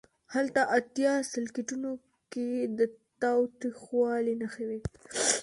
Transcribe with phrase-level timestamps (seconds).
[0.33, 1.91] هلته اتیا سلکیټونو
[2.31, 2.79] کې د
[3.21, 4.79] تاوتریخوالي نښې وې.